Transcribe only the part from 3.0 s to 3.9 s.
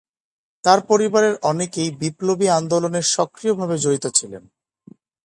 সক্রিয়ভাবে